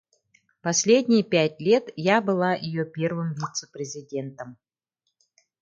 Последние 0.63 1.21
пять 1.23 1.61
лет 1.61 1.91
я 1.95 2.21
была 2.23 2.55
её 2.55 2.85
первым 2.85 3.35
вице-президентом. 3.35 4.57